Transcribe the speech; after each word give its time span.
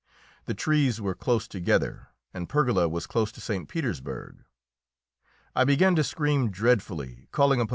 The 0.45 0.55
trees 0.55 0.99
were 0.99 1.13
close 1.13 1.47
together, 1.47 2.07
and 2.33 2.49
Pergola 2.49 2.89
was 2.89 3.05
close 3.05 3.31
to 3.33 3.39
St. 3.39 3.69
Petersburg! 3.69 4.43
I 5.55 5.63
began 5.63 5.93
to 5.95 6.03
scream 6.03 6.49
dreadfully, 6.49 7.27
calling 7.31 7.61
upon 7.61 7.67
M. 7.69 7.69